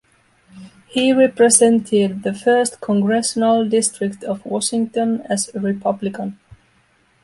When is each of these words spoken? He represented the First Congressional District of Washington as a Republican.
He 0.87 1.13
represented 1.13 2.23
the 2.23 2.33
First 2.33 2.81
Congressional 2.81 3.69
District 3.69 4.23
of 4.23 4.43
Washington 4.47 5.21
as 5.29 5.53
a 5.53 5.59
Republican. 5.59 6.39